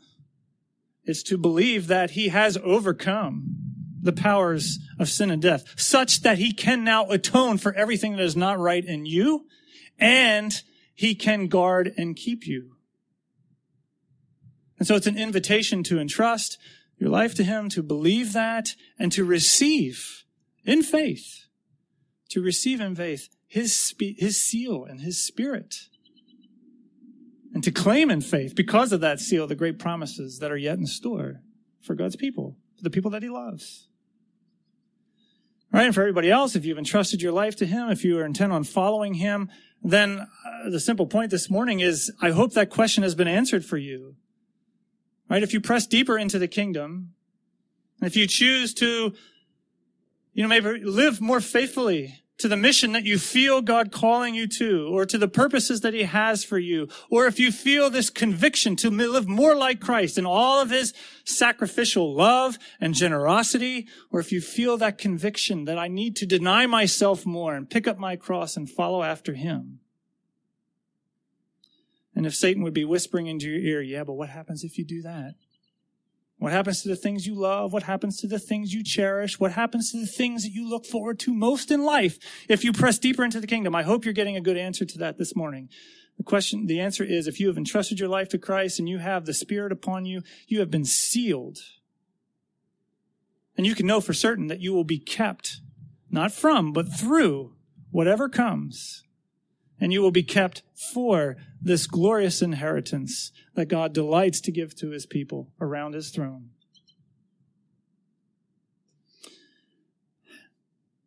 [1.10, 3.56] is to believe that he has overcome
[4.02, 8.24] the powers of sin and death, such that he can now atone for everything that
[8.24, 9.46] is not right in you,
[9.98, 10.62] and
[10.94, 12.76] he can guard and keep you.
[14.78, 16.58] And so it's an invitation to entrust
[16.98, 20.24] your life to him, to believe that, and to receive
[20.64, 21.46] in faith,
[22.30, 25.76] to receive in faith his, spe- his seal and his spirit
[27.60, 30.78] and to claim in faith, because of that seal, the great promises that are yet
[30.78, 31.42] in store
[31.82, 33.90] for God's people, for the people that He loves.
[35.70, 38.24] Right, and for everybody else, if you've entrusted your life to Him, if you are
[38.24, 39.50] intent on following Him,
[39.84, 43.66] then uh, the simple point this morning is I hope that question has been answered
[43.66, 44.16] for you.
[45.30, 45.44] Right?
[45.44, 47.10] If you press deeper into the kingdom,
[48.02, 49.14] if you choose to,
[50.32, 54.48] you know, maybe live more faithfully to the mission that you feel God calling you
[54.48, 58.10] to, or to the purposes that He has for you, or if you feel this
[58.10, 64.20] conviction to live more like Christ in all of His sacrificial love and generosity, or
[64.20, 68.00] if you feel that conviction that I need to deny myself more and pick up
[68.00, 69.80] my cross and follow after Him.
[72.16, 74.84] And if Satan would be whispering into your ear, yeah, but what happens if you
[74.84, 75.36] do that?
[76.40, 77.74] What happens to the things you love?
[77.74, 79.40] What happens to the things you cherish?
[79.40, 82.18] What happens to the things that you look forward to most in life
[82.48, 83.76] if you press deeper into the kingdom?
[83.76, 85.70] I hope you're getting a good answer to that this morning.
[86.18, 89.00] The question, the answer is if you have entrusted your life to Christ and you
[89.00, 91.60] have the Spirit upon you, you have been sealed.
[93.58, 95.60] And you can know for certain that you will be kept,
[96.10, 97.54] not from, but through
[97.92, 99.04] whatever comes
[99.80, 100.62] and you will be kept
[100.94, 106.50] for this glorious inheritance that God delights to give to his people around his throne.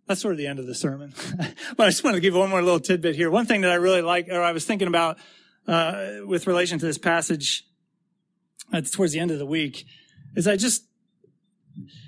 [0.06, 1.14] That's sort of the end of the sermon.
[1.76, 3.30] but I just want to give one more little tidbit here.
[3.30, 5.16] One thing that I really like, or I was thinking about
[5.66, 7.64] uh, with relation to this passage
[8.72, 9.86] uh, towards the end of the week,
[10.34, 10.84] is I just,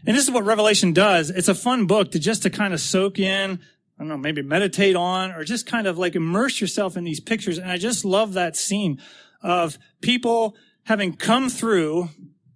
[0.06, 1.30] and this is what Revelation does.
[1.30, 3.60] It's a fun book to just to kind of soak in
[3.98, 7.20] I don't know, maybe meditate on or just kind of like immerse yourself in these
[7.20, 7.58] pictures.
[7.58, 9.00] And I just love that scene
[9.40, 12.08] of people having come through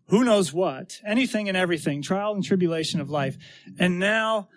[0.08, 3.36] who knows what, anything and everything, trial and tribulation of life.
[3.78, 4.48] And now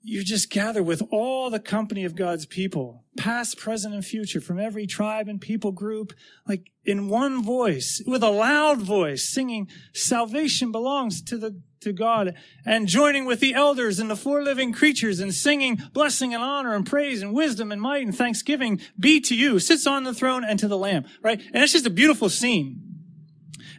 [0.00, 4.58] you just gather with all the company of God's people, past, present, and future, from
[4.58, 6.12] every tribe and people group,
[6.46, 12.34] like in one voice, with a loud voice, singing, salvation belongs to the, to God,
[12.64, 16.74] and joining with the elders and the four living creatures and singing blessing and honor
[16.74, 20.44] and praise and wisdom and might and thanksgiving be to you, sits on the throne
[20.44, 21.40] and to the Lamb, right?
[21.52, 22.80] And it's just a beautiful scene.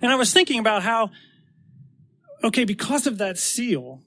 [0.01, 1.11] And I was thinking about how,
[2.43, 4.01] okay, because of that seal,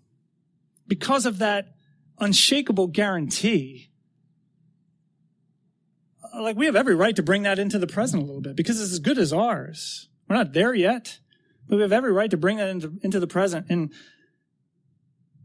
[0.87, 1.75] because of that
[2.19, 3.91] unshakable guarantee.
[6.39, 8.81] Like we have every right to bring that into the present a little bit because
[8.81, 10.09] it's as good as ours.
[10.29, 11.19] We're not there yet,
[11.69, 13.67] but we have every right to bring that into, into the present.
[13.69, 13.93] And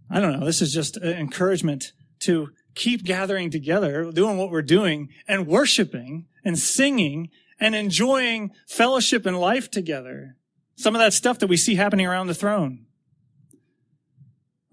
[0.10, 0.46] I don't know.
[0.46, 6.28] This is just an encouragement to keep gathering together, doing what we're doing and worshiping
[6.44, 7.30] and singing
[7.60, 10.36] and enjoying fellowship and life together.
[10.76, 12.86] Some of that stuff that we see happening around the throne.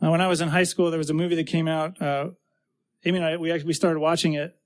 [0.02, 2.00] Uh, when I was in high school, there was a movie that came out.
[2.00, 2.30] Uh,
[3.04, 4.56] Amy and I, we actually, we started watching it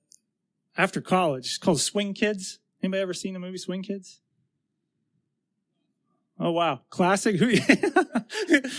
[0.77, 1.47] after college.
[1.47, 2.59] It's called Swing Kids.
[2.83, 4.20] Anybody ever seen the movie Swing Kids?
[6.39, 7.41] Oh wow, classic.
[7.41, 7.61] you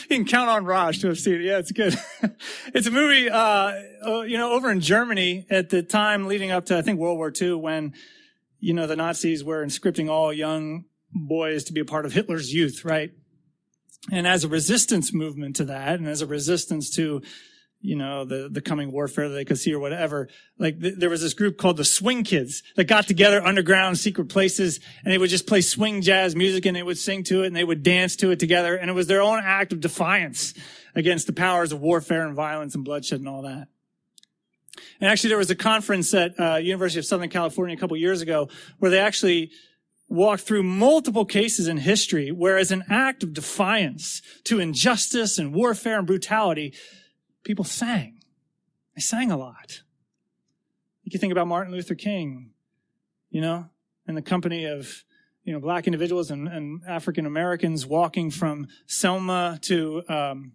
[0.10, 1.42] can count on Raj to have seen it.
[1.44, 1.96] Yeah, it's good.
[2.74, 3.74] it's a movie, uh,
[4.06, 7.18] uh, you know, over in Germany at the time leading up to I think World
[7.18, 7.94] War II, when
[8.60, 12.54] you know the Nazis were inscripting all young boys to be a part of Hitler's
[12.54, 13.12] youth, right?
[14.12, 17.22] And as a resistance movement to that, and as a resistance to
[17.84, 20.30] you know, the, the coming warfare that they could see or whatever.
[20.58, 24.30] Like th- there was this group called the Swing Kids that got together underground secret
[24.30, 27.48] places and they would just play swing jazz music and they would sing to it
[27.48, 28.76] and they would dance to it together.
[28.76, 30.54] And it was their own act of defiance
[30.96, 33.68] against the powers of warfare and violence and bloodshed and all that.
[35.02, 38.22] And actually there was a conference at uh, University of Southern California a couple years
[38.22, 38.48] ago
[38.80, 39.52] where they actually
[40.08, 45.54] walked through multiple cases in history where as an act of defiance to injustice and
[45.54, 46.74] warfare and brutality,
[47.44, 48.20] people sang.
[48.96, 49.82] They sang a lot.
[51.04, 52.52] You can think about Martin Luther King,
[53.30, 53.70] you know,
[54.08, 55.04] in the company of,
[55.44, 60.54] you know, black individuals and, and African Americans walking from Selma to, um,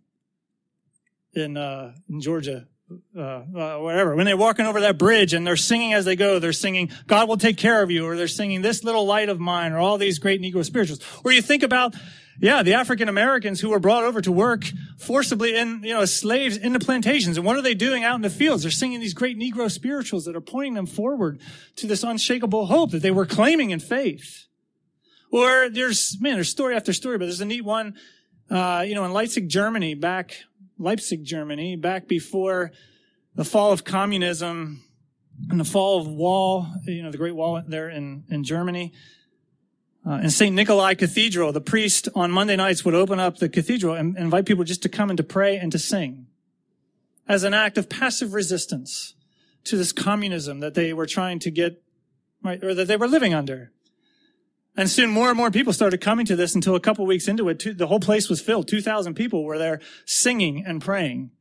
[1.34, 2.66] in, uh, in Georgia,
[3.14, 4.16] uh, uh, whatever.
[4.16, 7.28] When they're walking over that bridge and they're singing as they go, they're singing, God
[7.28, 9.98] will take care of you, or they're singing this little light of mine, or all
[9.98, 11.00] these great Negro spirituals.
[11.22, 11.94] Or you think about
[12.40, 14.64] yeah, the African Americans who were brought over to work
[14.96, 17.36] forcibly in, you know, slaves in the plantations.
[17.36, 18.62] And what are they doing out in the fields?
[18.62, 21.40] They're singing these great Negro spirituals that are pointing them forward
[21.76, 24.46] to this unshakable hope that they were claiming in faith.
[25.32, 27.94] Or there's, man, there's story after story, but there's a neat one,
[28.50, 30.36] uh, you know, in Leipzig, Germany, back,
[30.78, 32.70] Leipzig, Germany, back before
[33.34, 34.82] the fall of communism
[35.50, 38.92] and the fall of wall, you know, the Great Wall there in, in Germany.
[40.08, 40.54] Uh, in St.
[40.54, 44.64] Nikolai Cathedral, the priest on Monday nights would open up the cathedral and invite people
[44.64, 46.26] just to come and to pray and to sing
[47.28, 49.12] as an act of passive resistance
[49.64, 51.82] to this communism that they were trying to get,
[52.42, 53.70] right, or that they were living under.
[54.74, 57.46] And soon more and more people started coming to this until a couple weeks into
[57.50, 58.66] it, the whole place was filled.
[58.66, 61.32] 2,000 people were there singing and praying.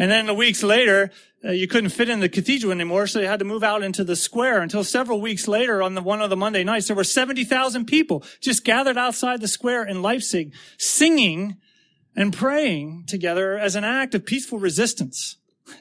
[0.00, 1.10] And then the weeks later,
[1.44, 4.02] uh, you couldn't fit in the cathedral anymore, so they had to move out into
[4.02, 7.04] the square until several weeks later on the one of the Monday nights, there were
[7.04, 11.58] 70,000 people just gathered outside the square in Leipzig, singing
[12.16, 15.36] and praying together as an act of peaceful resistance.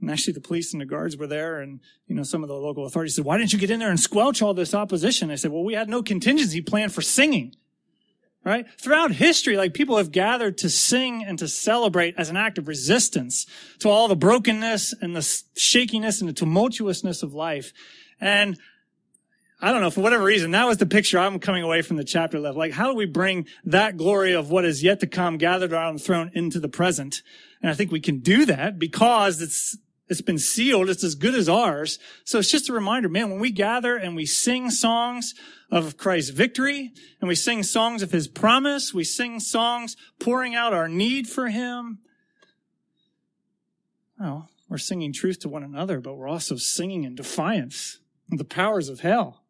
[0.00, 2.54] And actually the police and the guards were there and, you know, some of the
[2.54, 5.28] local authorities said, why didn't you get in there and squelch all this opposition?
[5.28, 7.56] I said, well, we had no contingency plan for singing
[8.48, 8.66] right?
[8.80, 12.66] Throughout history, like people have gathered to sing and to celebrate as an act of
[12.66, 13.46] resistance
[13.80, 17.74] to all the brokenness and the shakiness and the tumultuousness of life.
[18.20, 18.58] And
[19.60, 22.04] I don't know, for whatever reason, that was the picture I'm coming away from the
[22.04, 22.56] chapter left.
[22.56, 25.98] Like, how do we bring that glory of what is yet to come gathered around
[25.98, 27.22] the throne into the present?
[27.60, 29.76] And I think we can do that because it's
[30.08, 30.88] it's been sealed.
[30.88, 31.98] It's as good as ours.
[32.24, 35.34] So it's just a reminder, man, when we gather and we sing songs
[35.70, 40.72] of Christ's victory and we sing songs of his promise, we sing songs pouring out
[40.72, 41.98] our need for him.
[44.18, 47.98] Well, we're singing truth to one another, but we're also singing in defiance
[48.32, 49.44] of the powers of hell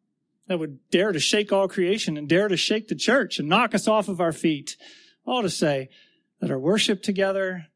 [0.46, 3.74] that would dare to shake all creation and dare to shake the church and knock
[3.74, 4.76] us off of our feet.
[5.26, 5.90] All to say
[6.40, 7.66] that our worship together,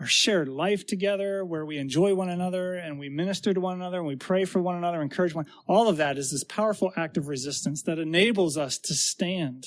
[0.00, 3.98] our shared life together where we enjoy one another and we minister to one another
[3.98, 5.46] and we pray for one another, encourage one.
[5.68, 9.66] All of that is this powerful act of resistance that enables us to stand.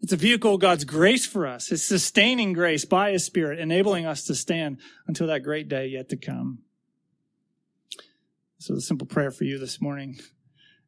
[0.00, 1.68] It's a vehicle of God's grace for us.
[1.68, 6.08] His sustaining grace by His Spirit, enabling us to stand until that great day yet
[6.10, 6.60] to come.
[8.58, 10.18] So the simple prayer for you this morning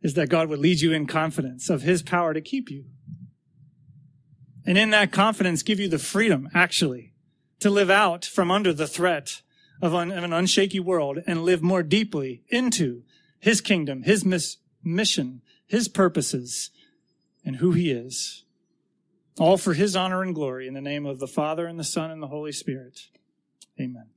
[0.03, 2.86] is that God would lead you in confidence of His power to keep you.
[4.66, 7.12] And in that confidence, give you the freedom, actually,
[7.61, 9.43] to live out from under the threat
[9.81, 13.03] of, un, of an unshaky world and live more deeply into
[13.39, 16.71] his kingdom, his mis- mission, his purposes,
[17.45, 18.45] and who he is.
[19.39, 22.11] All for his honor and glory in the name of the Father and the Son
[22.11, 23.09] and the Holy Spirit.
[23.81, 24.11] Amen.